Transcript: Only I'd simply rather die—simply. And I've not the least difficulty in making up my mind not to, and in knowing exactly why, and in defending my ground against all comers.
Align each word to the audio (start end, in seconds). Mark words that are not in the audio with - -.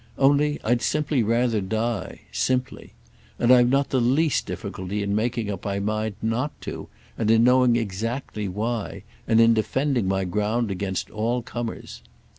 Only 0.17 0.59
I'd 0.63 0.81
simply 0.81 1.21
rather 1.21 1.61
die—simply. 1.61 2.93
And 3.37 3.53
I've 3.53 3.69
not 3.69 3.91
the 3.91 4.01
least 4.01 4.47
difficulty 4.47 5.03
in 5.03 5.13
making 5.15 5.51
up 5.51 5.63
my 5.63 5.79
mind 5.79 6.15
not 6.23 6.59
to, 6.61 6.87
and 7.19 7.29
in 7.29 7.43
knowing 7.43 7.75
exactly 7.75 8.47
why, 8.47 9.03
and 9.27 9.39
in 9.39 9.53
defending 9.53 10.07
my 10.07 10.23
ground 10.23 10.71
against 10.71 11.11
all 11.11 11.43
comers. 11.43 12.01